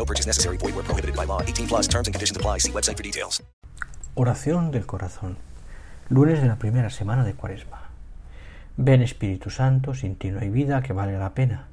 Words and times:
No 0.00 0.06
purchase 0.06 0.26
necessary. 0.26 0.56
Void 0.56 0.74
where 0.74 0.86
prohibited 0.86 1.14
by 1.14 1.26
law. 1.26 1.42
18 1.42 1.68
plus 1.68 1.86
terms 1.86 2.08
and 2.08 2.14
conditions 2.14 2.34
apply. 2.34 2.58
See 2.58 2.72
website 2.72 2.96
for 2.96 3.02
details. 3.02 3.42
Oración 4.14 4.70
del 4.70 4.86
corazón. 4.86 5.36
Lunes 6.08 6.40
de 6.40 6.48
la 6.48 6.56
primera 6.56 6.88
semana 6.88 7.22
de 7.22 7.34
Cuaresma. 7.34 7.90
Ven 8.78 9.02
Espíritu 9.02 9.50
Santo, 9.50 9.92
sin 9.92 10.16
ti 10.16 10.30
no 10.30 10.40
hay 10.40 10.48
vida 10.48 10.80
que 10.80 10.94
valga 10.94 11.18
la 11.18 11.34
pena. 11.34 11.68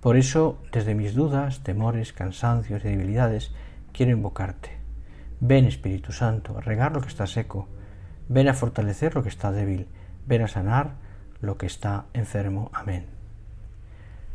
Por 0.00 0.16
eso, 0.16 0.58
desde 0.72 0.96
mis 0.96 1.14
dudas, 1.14 1.60
temores, 1.62 2.12
cansancios 2.12 2.84
y 2.84 2.88
debilidades, 2.88 3.52
quiero 3.92 4.10
invocarte. 4.10 4.76
Ven 5.38 5.66
Espíritu 5.66 6.10
Santo, 6.12 6.60
regar 6.60 6.92
lo 6.92 7.02
que 7.02 7.08
está 7.08 7.28
seco. 7.28 7.68
Ven 8.28 8.48
a 8.48 8.54
fortalecer 8.54 9.14
lo 9.14 9.22
que 9.22 9.28
está 9.28 9.52
débil. 9.52 9.86
Ven 10.26 10.42
a 10.42 10.48
sanar 10.48 10.96
lo 11.40 11.56
que 11.56 11.66
está 11.66 12.06
enfermo. 12.14 12.72
Amén. 12.74 13.21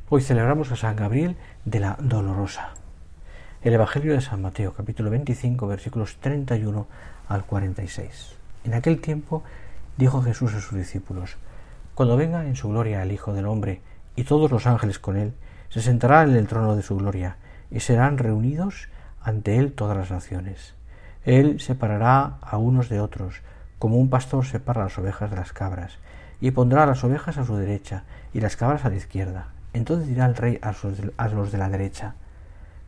Hoy 0.10 0.22
celebramos 0.22 0.72
a 0.72 0.78
San 0.78 0.96
Gabriel 0.96 1.36
de 1.66 1.82
la 1.82 1.98
Dolorosa. 2.00 2.70
El 3.62 3.74
Evangelio 3.74 4.14
de 4.14 4.22
San 4.22 4.42
Mateo, 4.42 4.72
capítulo 4.72 5.10
25, 5.10 5.68
versículos 5.68 6.16
31 6.22 6.88
al 7.28 7.44
46. 7.44 8.36
En 8.64 8.74
aquel 8.74 9.02
tiempo 9.02 9.44
dijo 9.98 10.22
Jesús 10.22 10.54
a 10.54 10.62
sus 10.62 10.78
discípulos, 10.78 11.36
Cuando 11.94 12.16
venga 12.16 12.46
en 12.46 12.56
su 12.56 12.70
gloria 12.70 13.04
el 13.04 13.12
Hijo 13.12 13.34
del 13.34 13.48
Hombre 13.48 13.82
y 14.16 14.24
todos 14.24 14.50
los 14.50 14.66
ángeles 14.66 14.98
con 14.98 15.18
él, 15.18 15.34
se 15.68 15.82
sentará 15.82 16.24
en 16.24 16.38
el 16.38 16.48
trono 16.48 16.78
de 16.78 16.84
su 16.84 16.96
gloria 16.96 17.36
y 17.70 17.82
serán 17.82 18.18
reunidos 18.18 18.88
ante 19.22 19.58
él 19.58 19.74
todas 19.74 19.98
las 19.98 20.10
naciones. 20.10 20.74
Él 21.26 21.60
separará 21.60 22.38
a 22.40 22.58
unos 22.58 22.88
de 22.88 23.02
otros, 23.02 23.42
como 23.78 23.98
un 23.98 24.10
pastor 24.10 24.46
separa 24.46 24.84
las 24.84 24.98
ovejas 24.98 25.30
de 25.30 25.36
las 25.36 25.52
cabras, 25.52 26.00
y 26.40 26.52
pondrá 26.52 26.86
las 26.86 27.04
ovejas 27.04 27.38
a 27.38 27.44
su 27.44 27.58
derecha 27.58 28.06
y 28.34 28.40
las 28.40 28.56
cabras 28.56 28.86
a 28.86 28.90
la 28.90 28.96
izquierda. 28.96 29.57
Entonces 29.78 30.08
dirá 30.08 30.26
el 30.26 30.36
rey 30.36 30.60
a 30.62 31.28
los 31.30 31.52
de 31.52 31.58
la 31.58 31.70
derecha, 31.70 32.16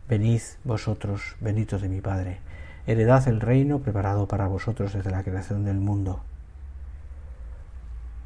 Venid 0.10 0.42
vosotros, 0.64 1.36
benditos 1.40 1.84
de 1.84 1.88
mi 1.88 2.02
Padre, 2.02 2.40
heredad 2.88 3.28
el 3.28 3.42
reino 3.42 3.78
preparado 3.78 4.28
para 4.28 4.48
vosotros 4.48 4.94
desde 4.94 5.12
la 5.12 5.22
creación 5.22 5.66
del 5.66 5.78
mundo. 5.78 6.24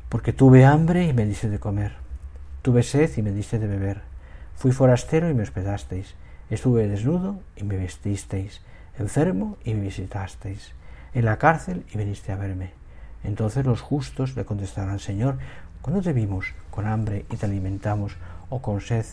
Porque 0.08 0.32
tuve 0.32 0.64
hambre 0.64 1.04
y 1.08 1.12
me 1.12 1.26
diste 1.26 1.50
de 1.50 1.60
comer, 1.60 1.92
tuve 2.62 2.84
sed 2.84 3.12
y 3.18 3.22
me 3.22 3.32
diste 3.32 3.60
de 3.60 3.68
beber, 3.68 4.02
fui 4.56 4.72
forastero 4.72 5.30
y 5.30 5.34
me 5.34 5.44
hospedasteis, 5.44 6.16
estuve 6.50 6.88
desnudo 6.88 7.42
y 7.58 7.66
me 7.66 7.76
vestisteis, 7.76 8.62
enfermo 8.98 9.58
y 9.66 9.74
me 9.74 9.82
visitasteis, 9.82 10.72
en 11.14 11.26
la 11.26 11.38
cárcel 11.38 11.86
y 11.94 11.98
viniste 11.98 12.32
a 12.32 12.38
verme. 12.38 12.72
Entonces 13.24 13.66
los 13.66 13.82
justos 13.82 14.36
le 14.36 14.46
contestarán, 14.46 15.00
Señor, 15.00 15.38
¿cuándo 15.82 16.02
te 16.02 16.14
vimos 16.14 16.54
con 16.72 16.88
hambre 16.88 17.26
y 17.32 17.38
te 17.38 17.46
alimentamos, 17.46 18.18
o 18.50 18.62
con 18.62 18.82
sed 18.82 19.06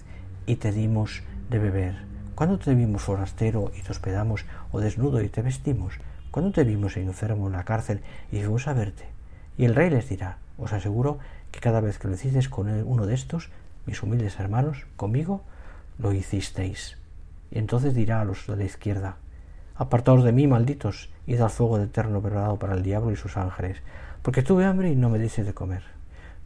y 0.46 0.56
te 0.56 0.72
dimos 0.72 1.22
de 1.48 1.58
beber? 1.58 1.96
¿Cuándo 2.34 2.58
te 2.58 2.74
vimos 2.74 3.02
forastero 3.02 3.70
y 3.78 3.82
te 3.82 3.92
hospedamos, 3.92 4.44
o 4.72 4.80
desnudo 4.80 5.20
y 5.22 5.28
te 5.28 5.42
vestimos? 5.42 5.94
¿Cuándo 6.30 6.52
te 6.52 6.64
vimos 6.64 6.96
enfermo 6.96 7.46
en 7.46 7.52
la 7.52 7.64
cárcel 7.64 8.00
y 8.32 8.38
fuimos 8.40 8.66
a 8.68 8.72
verte? 8.72 9.04
Y 9.58 9.64
el 9.64 9.74
rey 9.74 9.90
les 9.90 10.08
dirá, 10.08 10.38
os 10.58 10.72
aseguro 10.72 11.18
que 11.50 11.60
cada 11.60 11.80
vez 11.80 11.98
que 11.98 12.08
lo 12.08 12.14
hicisteis 12.14 12.48
con 12.48 12.68
uno 12.68 13.06
de 13.06 13.14
estos, 13.14 13.50
mis 13.86 14.02
humildes 14.02 14.38
hermanos, 14.38 14.86
conmigo, 14.96 15.42
lo 15.98 16.12
hicisteis. 16.12 16.96
Y 17.50 17.58
entonces 17.58 17.94
dirá 17.94 18.20
a 18.20 18.24
los 18.24 18.46
de 18.46 18.56
la 18.56 18.64
izquierda, 18.64 19.16
apartaos 19.80 20.22
de 20.24 20.32
mí, 20.32 20.46
malditos, 20.46 21.08
id 21.26 21.40
al 21.40 21.48
fuego 21.48 21.78
eterno 21.78 22.20
preparado 22.20 22.58
para 22.58 22.74
el 22.74 22.82
diablo 22.82 23.12
y 23.12 23.16
sus 23.16 23.38
ángeles, 23.38 23.78
porque 24.20 24.42
tuve 24.42 24.66
hambre 24.66 24.90
y 24.90 24.94
no 24.94 25.08
me 25.08 25.18
diste 25.18 25.42
de 25.42 25.54
comer, 25.54 25.84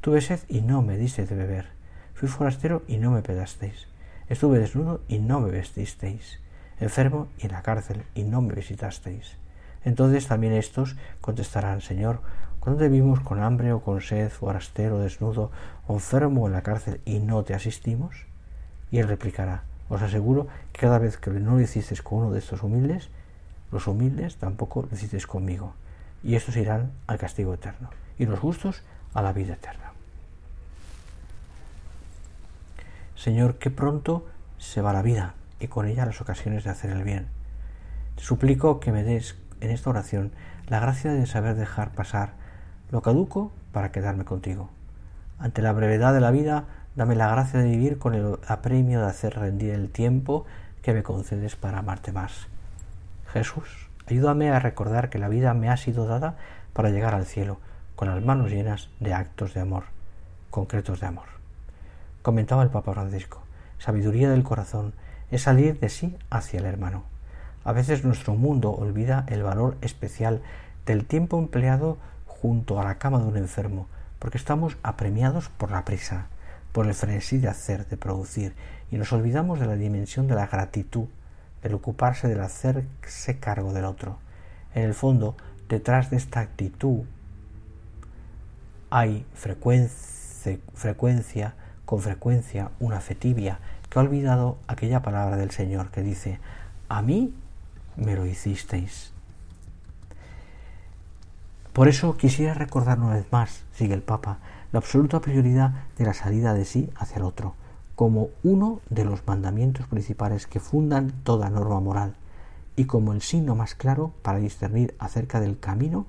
tuve 0.00 0.20
sed 0.20 0.38
y 0.48 0.60
no 0.60 0.82
me 0.82 0.96
diste 0.96 1.26
de 1.26 1.34
beber, 1.34 1.66
fui 2.14 2.28
forastero 2.28 2.84
y 2.86 2.98
no 2.98 3.10
me 3.10 3.22
pedasteis, 3.22 3.88
estuve 4.28 4.60
desnudo 4.60 5.00
y 5.08 5.18
no 5.18 5.40
me 5.40 5.50
vestisteis, 5.50 6.38
enfermo 6.78 7.26
y 7.36 7.46
en 7.46 7.52
la 7.52 7.62
cárcel 7.62 8.04
y 8.14 8.22
no 8.22 8.40
me 8.40 8.54
visitasteis. 8.54 9.36
Entonces 9.84 10.28
también 10.28 10.52
estos 10.52 10.94
contestarán, 11.20 11.80
Señor, 11.80 12.20
cuando 12.60 12.82
te 12.82 12.88
vimos 12.88 13.18
con 13.18 13.42
hambre 13.42 13.72
o 13.72 13.80
con 13.80 14.00
sed, 14.00 14.30
forastero, 14.30 15.00
desnudo, 15.00 15.50
o 15.88 15.94
enfermo 15.94 16.46
en 16.46 16.52
la 16.52 16.62
cárcel 16.62 17.00
y 17.04 17.18
no 17.18 17.42
te 17.42 17.54
asistimos? 17.54 18.26
Y 18.92 19.00
él 19.00 19.08
replicará, 19.08 19.64
os 19.88 20.02
aseguro 20.02 20.46
que 20.72 20.82
cada 20.82 21.00
vez 21.00 21.16
que 21.16 21.32
no 21.32 21.56
lo 21.56 21.60
hicisteis 21.60 22.00
con 22.00 22.18
uno 22.18 22.30
de 22.30 22.38
estos 22.38 22.62
humildes, 22.62 23.10
los 23.74 23.88
humildes 23.88 24.36
tampoco 24.36 24.86
lo 24.88 24.96
hicisteis 24.96 25.26
conmigo. 25.26 25.74
Y 26.22 26.36
estos 26.36 26.56
irán 26.56 26.92
al 27.06 27.18
castigo 27.18 27.52
eterno, 27.52 27.90
y 28.18 28.24
los 28.24 28.38
justos 28.38 28.82
a 29.12 29.20
la 29.20 29.32
vida 29.32 29.54
eterna. 29.54 29.92
Señor, 33.16 33.56
que 33.58 33.70
pronto 33.70 34.26
se 34.58 34.80
va 34.80 34.92
la 34.92 35.02
vida 35.02 35.34
y 35.58 35.66
con 35.66 35.86
ella 35.86 36.06
las 36.06 36.20
ocasiones 36.20 36.64
de 36.64 36.70
hacer 36.70 36.90
el 36.90 37.02
bien. 37.02 37.26
Te 38.14 38.22
suplico 38.22 38.80
que 38.80 38.92
me 38.92 39.02
des 39.02 39.36
en 39.60 39.70
esta 39.70 39.90
oración 39.90 40.30
la 40.68 40.80
gracia 40.80 41.12
de 41.12 41.26
saber 41.26 41.56
dejar 41.56 41.90
pasar 41.90 42.34
lo 42.90 43.02
caduco 43.02 43.50
para 43.72 43.90
quedarme 43.90 44.24
contigo. 44.24 44.70
Ante 45.38 45.62
la 45.62 45.72
brevedad 45.72 46.14
de 46.14 46.20
la 46.20 46.30
vida, 46.30 46.66
dame 46.94 47.16
la 47.16 47.28
gracia 47.28 47.58
de 47.58 47.70
vivir 47.70 47.98
con 47.98 48.14
el 48.14 48.38
apremio 48.46 49.00
de 49.00 49.06
hacer 49.06 49.34
rendir 49.34 49.70
el 49.70 49.90
tiempo 49.90 50.44
que 50.80 50.92
me 50.92 51.02
concedes 51.02 51.56
para 51.56 51.78
amarte 51.78 52.12
más. 52.12 52.46
Jesús, 53.34 53.90
ayúdame 54.06 54.52
a 54.52 54.60
recordar 54.60 55.10
que 55.10 55.18
la 55.18 55.28
vida 55.28 55.54
me 55.54 55.68
ha 55.68 55.76
sido 55.76 56.06
dada 56.06 56.36
para 56.72 56.90
llegar 56.90 57.14
al 57.14 57.26
cielo, 57.26 57.58
con 57.96 58.08
las 58.08 58.22
manos 58.22 58.52
llenas 58.52 58.90
de 59.00 59.12
actos 59.12 59.54
de 59.54 59.60
amor, 59.60 59.86
concretos 60.50 61.00
de 61.00 61.08
amor. 61.08 61.26
Comentaba 62.22 62.62
el 62.62 62.70
Papa 62.70 62.92
Francisco, 62.92 63.42
sabiduría 63.78 64.30
del 64.30 64.44
corazón 64.44 64.94
es 65.32 65.42
salir 65.42 65.80
de 65.80 65.88
sí 65.88 66.16
hacia 66.30 66.60
el 66.60 66.66
hermano. 66.66 67.02
A 67.64 67.72
veces 67.72 68.04
nuestro 68.04 68.36
mundo 68.36 68.70
olvida 68.70 69.26
el 69.26 69.42
valor 69.42 69.76
especial 69.80 70.40
del 70.86 71.04
tiempo 71.04 71.36
empleado 71.40 71.98
junto 72.26 72.80
a 72.80 72.84
la 72.84 72.98
cama 72.98 73.18
de 73.18 73.24
un 73.24 73.36
enfermo, 73.36 73.88
porque 74.20 74.38
estamos 74.38 74.76
apremiados 74.84 75.48
por 75.48 75.72
la 75.72 75.84
prisa, 75.84 76.28
por 76.70 76.86
el 76.86 76.94
frenesí 76.94 77.38
de 77.38 77.48
hacer, 77.48 77.88
de 77.88 77.96
producir, 77.96 78.54
y 78.92 78.96
nos 78.96 79.12
olvidamos 79.12 79.58
de 79.58 79.66
la 79.66 79.74
dimensión 79.74 80.28
de 80.28 80.36
la 80.36 80.46
gratitud, 80.46 81.08
del 81.64 81.74
ocuparse 81.74 82.28
del 82.28 82.42
hacerse 82.42 83.38
cargo 83.40 83.72
del 83.72 83.86
otro. 83.86 84.18
En 84.74 84.82
el 84.84 84.94
fondo, 84.94 85.34
detrás 85.68 86.10
de 86.10 86.18
esta 86.18 86.40
actitud 86.40 87.04
hay 88.90 89.26
frecuencia, 89.32 90.58
con 91.86 92.00
frecuencia 92.00 92.70
una 92.78 93.00
fe 93.00 93.14
tibia 93.14 93.58
que 93.88 93.98
ha 93.98 94.02
olvidado 94.02 94.58
aquella 94.68 95.00
palabra 95.00 95.38
del 95.38 95.50
Señor 95.50 95.90
que 95.90 96.02
dice, 96.02 96.38
a 96.88 97.00
mí 97.00 97.34
me 97.96 98.14
lo 98.14 98.26
hicisteis. 98.26 99.12
Por 101.72 101.88
eso 101.88 102.16
quisiera 102.18 102.52
recordar 102.54 103.00
una 103.00 103.14
vez 103.14 103.26
más, 103.32 103.64
sigue 103.72 103.94
el 103.94 104.02
Papa, 104.02 104.38
la 104.70 104.80
absoluta 104.80 105.20
prioridad 105.20 105.72
de 105.96 106.04
la 106.04 106.12
salida 106.12 106.52
de 106.52 106.66
sí 106.66 106.90
hacia 106.96 107.16
el 107.16 107.22
otro, 107.22 107.54
como 107.94 108.30
uno 108.42 108.80
de 108.90 109.04
los 109.04 109.26
mandamientos 109.26 109.86
principales 109.86 110.46
que 110.46 110.60
fundan 110.60 111.12
toda 111.22 111.50
norma 111.50 111.80
moral 111.80 112.16
y 112.76 112.86
como 112.86 113.12
el 113.12 113.22
signo 113.22 113.54
más 113.54 113.74
claro 113.74 114.12
para 114.22 114.38
discernir 114.38 114.94
acerca 114.98 115.40
del 115.40 115.58
camino 115.58 116.06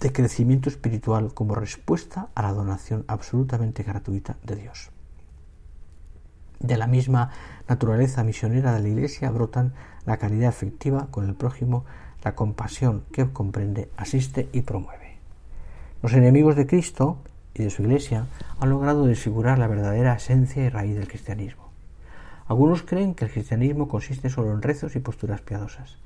de 0.00 0.12
crecimiento 0.12 0.68
espiritual 0.68 1.32
como 1.32 1.54
respuesta 1.54 2.28
a 2.34 2.42
la 2.42 2.52
donación 2.52 3.04
absolutamente 3.08 3.82
gratuita 3.82 4.36
de 4.44 4.56
Dios. 4.56 4.90
De 6.60 6.76
la 6.76 6.86
misma 6.86 7.30
naturaleza 7.68 8.24
misionera 8.24 8.74
de 8.74 8.80
la 8.80 8.88
Iglesia 8.88 9.30
brotan 9.30 9.72
la 10.04 10.18
caridad 10.18 10.50
efectiva 10.50 11.08
con 11.10 11.26
el 11.26 11.34
prójimo, 11.34 11.84
la 12.22 12.34
compasión 12.34 13.04
que 13.12 13.30
comprende, 13.30 13.90
asiste 13.96 14.48
y 14.52 14.62
promueve. 14.62 15.18
Los 16.02 16.12
enemigos 16.12 16.56
de 16.56 16.66
Cristo 16.66 17.18
y 17.58 17.64
de 17.64 17.70
su 17.70 17.82
Iglesia 17.82 18.26
han 18.60 18.70
logrado 18.70 19.06
desfigurar 19.06 19.58
la 19.58 19.66
verdadera 19.66 20.14
esencia 20.14 20.64
y 20.64 20.68
raíz 20.68 20.96
del 20.96 21.08
cristianismo. 21.08 21.70
Algunos 22.46 22.82
creen 22.82 23.14
que 23.14 23.24
el 23.24 23.30
cristianismo 23.30 23.88
consiste 23.88 24.30
solo 24.30 24.52
en 24.52 24.62
rezos 24.62 24.94
y 24.94 25.00
posturas 25.00 25.40
piadosas. 25.40 25.98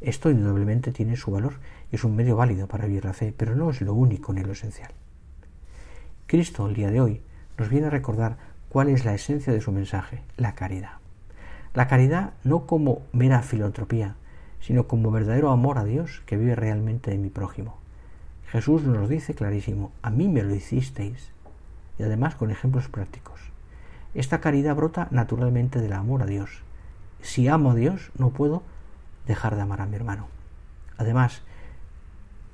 Esto 0.00 0.30
indudablemente 0.30 0.92
tiene 0.92 1.16
su 1.16 1.30
valor 1.30 1.54
y 1.90 1.96
es 1.96 2.04
un 2.04 2.14
medio 2.14 2.36
válido 2.36 2.66
para 2.68 2.86
vivir 2.86 3.04
la 3.04 3.14
fe, 3.14 3.34
pero 3.36 3.56
no 3.56 3.70
es 3.70 3.80
lo 3.80 3.94
único 3.94 4.32
ni 4.32 4.42
lo 4.42 4.52
esencial. 4.52 4.90
Cristo, 6.26 6.66
el 6.66 6.74
día 6.74 6.90
de 6.90 7.00
hoy, 7.00 7.22
nos 7.56 7.70
viene 7.70 7.86
a 7.86 7.90
recordar 7.90 8.36
cuál 8.68 8.88
es 8.88 9.04
la 9.04 9.14
esencia 9.14 9.52
de 9.52 9.60
su 9.60 9.72
mensaje, 9.72 10.22
la 10.36 10.54
caridad. 10.54 10.98
La 11.74 11.88
caridad 11.88 12.34
no 12.44 12.66
como 12.66 13.02
mera 13.12 13.42
filantropía, 13.42 14.16
sino 14.60 14.86
como 14.86 15.10
verdadero 15.10 15.50
amor 15.50 15.78
a 15.78 15.84
Dios 15.84 16.22
que 16.26 16.36
vive 16.36 16.54
realmente 16.54 17.12
en 17.12 17.22
mi 17.22 17.30
prójimo. 17.30 17.78
Jesús 18.50 18.82
nos 18.82 19.08
dice 19.08 19.34
clarísimo, 19.34 19.92
a 20.00 20.10
mí 20.10 20.26
me 20.26 20.42
lo 20.42 20.54
hicisteis, 20.54 21.32
y 21.98 22.02
además 22.02 22.34
con 22.34 22.50
ejemplos 22.50 22.88
prácticos. 22.88 23.40
Esta 24.14 24.40
caridad 24.40 24.74
brota 24.74 25.08
naturalmente 25.10 25.80
del 25.80 25.92
amor 25.92 26.22
a 26.22 26.26
Dios. 26.26 26.62
Si 27.20 27.46
amo 27.46 27.72
a 27.72 27.74
Dios, 27.74 28.10
no 28.16 28.30
puedo 28.30 28.62
dejar 29.26 29.54
de 29.54 29.62
amar 29.62 29.82
a 29.82 29.86
mi 29.86 29.96
hermano. 29.96 30.28
Además, 30.96 31.42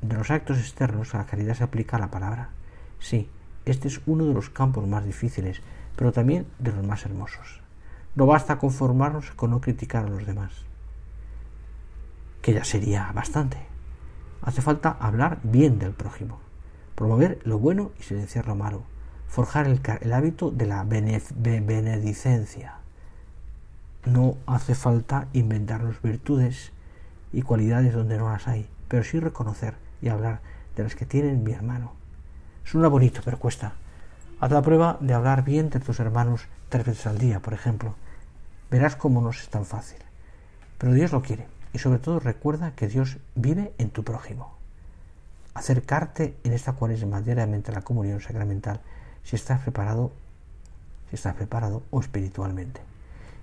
de 0.03 0.17
los 0.17 0.31
actos 0.33 0.59
externos 0.59 1.15
a 1.15 1.19
la 1.19 1.27
caridad 1.27 1.55
se 1.55 1.65
aplica 1.65 1.99
la 1.99 2.11
palabra. 2.11 2.51
Sí, 2.99 3.31
este 3.65 3.87
es 3.87 4.01
uno 4.07 4.27
de 4.27 4.35
los 4.35 4.51
campos 4.51 4.87
más 4.89 5.05
difíciles, 5.05 5.63
pero 5.95 6.11
también 6.11 6.47
de 6.59 6.73
los 6.73 6.85
más 6.85 7.07
hermosos. 7.07 7.63
No 8.17 8.27
basta 8.27 8.59
conformarnos 8.59 9.31
con 9.31 9.51
no 9.51 9.61
criticar 9.61 10.07
a 10.07 10.09
los 10.09 10.27
demás, 10.27 10.53
que 12.43 12.53
ya 12.53 12.65
sería 12.65 13.13
bastante. 13.13 13.74
Hace 14.45 14.61
falta 14.61 14.91
hablar 15.01 15.39
bien 15.43 15.79
del 15.79 15.93
prójimo, 15.93 16.39
promover 16.95 17.39
lo 17.45 17.59
bueno 17.59 17.93
y 17.99 18.03
silenciar 18.03 18.47
lo 18.47 18.55
malo, 18.55 18.83
forjar 19.27 19.67
el, 19.67 20.13
hábito 20.13 20.51
de 20.51 20.67
la 20.67 20.85
benedicencia. 20.85 22.75
No 24.05 24.37
hace 24.47 24.75
falta 24.75 25.29
inventarnos 25.33 26.03
virtudes 26.03 26.73
y 27.33 27.41
cualidades 27.41 27.95
donde 27.95 28.19
no 28.19 28.29
las 28.29 28.47
hay, 28.47 28.69
pero 28.89 29.03
sí 29.03 29.19
reconocer 29.19 29.77
y 30.03 30.11
hablar 30.11 30.43
de 30.77 30.83
las 30.83 30.95
que 30.95 31.07
tienen 31.07 31.43
mi 31.43 31.53
hermano. 31.53 31.95
Suena 32.65 32.89
bonito, 32.89 33.23
pero 33.25 33.39
cuesta. 33.39 33.73
Haz 34.41 34.51
la 34.51 34.61
prueba 34.61 34.99
de 35.01 35.15
hablar 35.15 35.43
bien 35.43 35.71
de 35.71 35.81
tus 35.81 36.01
hermanos 36.01 36.49
tres 36.69 36.85
veces 36.85 37.07
al 37.07 37.17
día, 37.17 37.41
por 37.41 37.55
ejemplo. 37.55 37.95
Verás 38.71 38.95
cómo 38.95 39.23
no 39.23 39.31
es 39.31 39.49
tan 39.49 39.65
fácil. 39.65 40.01
Pero 40.77 40.93
Dios 40.93 41.13
lo 41.13 41.23
quiere. 41.23 41.54
Y 41.75 41.81
sobre 41.81 41.99
todo 41.99 42.21
recuerda 42.21 42.71
que 42.71 42.87
Dios 42.87 43.19
vive 43.35 43.75
en 43.79 43.91
tu 43.91 44.05
prójimo. 44.05 44.55
Acercarte 45.55 46.37
en 46.45 46.53
esta 46.53 46.73
cuaresma 46.73 47.21
diariamente 47.21 47.73
a 47.73 47.75
la 47.75 47.83
comunión 47.83 48.21
sacramental 48.21 48.81
si 49.25 49.35
estás 49.35 49.61
preparado, 49.61 50.13
si 51.11 51.17
estás 51.17 51.35
preparado 51.35 51.83
o 51.91 52.01
espiritualmente. 52.01 52.81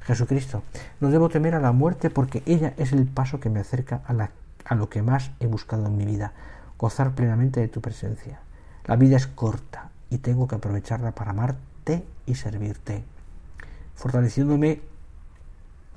Jesucristo, 0.03 0.63
no 1.01 1.09
debo 1.09 1.27
temer 1.27 1.55
a 1.55 1.59
la 1.59 1.73
muerte 1.73 2.09
porque 2.09 2.41
ella 2.45 2.73
es 2.77 2.93
el 2.93 3.05
paso 3.05 3.41
que 3.41 3.49
me 3.49 3.59
acerca 3.59 4.01
a, 4.07 4.29
a 4.65 4.75
lo 4.75 4.89
que 4.89 5.01
más 5.01 5.31
he 5.41 5.47
buscado 5.47 5.87
en 5.87 5.97
mi 5.97 6.05
vida, 6.05 6.31
gozar 6.77 7.13
plenamente 7.13 7.59
de 7.59 7.67
tu 7.67 7.81
presencia. 7.81 8.39
La 8.85 8.95
vida 8.95 9.17
es 9.17 9.27
corta 9.27 9.89
y 10.09 10.19
tengo 10.19 10.47
que 10.47 10.55
aprovecharla 10.55 11.11
para 11.11 11.31
amarte 11.31 12.05
y 12.25 12.35
servirte, 12.35 13.03
fortaleciéndome 13.95 14.81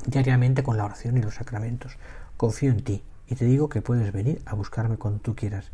diariamente 0.06 0.62
con 0.62 0.76
la 0.76 0.84
oración 0.84 1.16
y 1.16 1.22
los 1.22 1.34
sacramentos. 1.34 1.96
Confío 2.36 2.70
en 2.70 2.82
ti 2.82 3.02
y 3.26 3.34
te 3.34 3.44
digo 3.44 3.68
que 3.68 3.82
puedes 3.82 4.12
venir 4.12 4.42
a 4.46 4.54
buscarme 4.54 4.96
cuando 4.96 5.20
tú 5.20 5.34
quieras, 5.34 5.70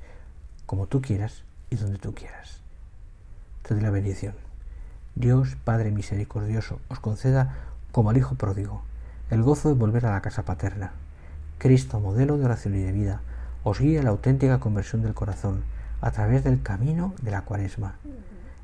como 0.66 0.86
tú 0.86 1.00
quieras 1.00 1.44
y 1.70 1.76
donde 1.76 1.98
tú 1.98 2.14
quieras. 2.14 2.60
Te 3.62 3.74
doy 3.74 3.82
la 3.82 3.90
bendición. 3.90 4.34
Dios, 5.14 5.56
Padre 5.64 5.90
misericordioso, 5.90 6.80
os 6.88 7.00
conceda, 7.00 7.56
como 7.92 8.10
al 8.10 8.16
Hijo 8.16 8.36
pródigo, 8.36 8.82
el 9.30 9.42
gozo 9.42 9.68
de 9.68 9.74
volver 9.74 10.06
a 10.06 10.12
la 10.12 10.22
casa 10.22 10.44
paterna. 10.44 10.92
Cristo, 11.58 12.00
modelo 12.00 12.38
de 12.38 12.44
oración 12.44 12.74
y 12.76 12.82
de 12.82 12.92
vida, 12.92 13.20
os 13.64 13.80
guíe 13.80 13.98
a 13.98 14.02
la 14.02 14.10
auténtica 14.10 14.60
conversión 14.60 15.02
del 15.02 15.14
corazón, 15.14 15.62
a 16.00 16.10
través 16.12 16.44
del 16.44 16.62
camino 16.62 17.14
de 17.20 17.30
la 17.30 17.42
cuaresma. 17.42 17.96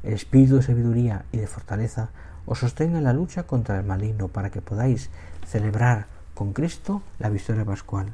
El 0.02 0.14
espíritu 0.14 0.56
de 0.56 0.62
sabiduría 0.62 1.24
y 1.32 1.38
de 1.38 1.46
fortaleza 1.46 2.08
os 2.46 2.58
sostenga 2.58 2.98
en 2.98 3.04
la 3.04 3.12
lucha 3.12 3.43
contra 3.43 3.78
el 3.78 3.84
maligno 3.84 4.28
para 4.28 4.50
que 4.50 4.62
podáis 4.62 5.10
celebrar 5.46 6.06
con 6.34 6.52
Cristo 6.52 7.02
la 7.19 7.28
victoria 7.28 7.64
pascual 7.64 8.12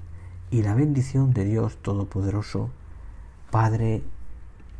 y 0.51 0.63
la 0.63 0.75
bendición 0.75 1.33
de 1.33 1.45
Dios 1.45 1.77
Todopoderoso, 1.83 2.71
Padre, 3.51 4.03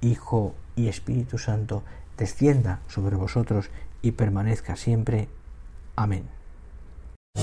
Hijo 0.01 0.55
y 0.77 0.89
Espíritu 0.89 1.39
Santo, 1.39 1.83
descienda 2.17 2.81
sobre 2.89 3.17
vosotros 3.17 3.71
y 4.03 4.13
permanezca 4.13 4.77
siempre. 4.77 5.29
Amén. 5.97 6.29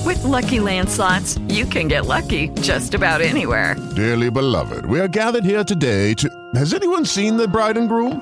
With 0.06 0.24
lucky 0.24 0.60
landslots, 0.60 1.40
you 1.50 1.66
can 1.66 1.88
get 1.88 2.06
lucky 2.06 2.50
just 2.62 2.94
about 2.94 3.22
anywhere. 3.22 3.76
Dearly 3.96 4.30
beloved, 4.30 4.86
we 4.86 5.00
are 5.00 5.08
gathered 5.08 5.44
here 5.44 5.64
today 5.64 6.14
to. 6.16 6.30
Has 6.56 6.74
anyone 6.74 7.06
seen 7.06 7.38
the 7.38 7.48
bride 7.48 7.78
and 7.78 7.90
groom? 7.90 8.22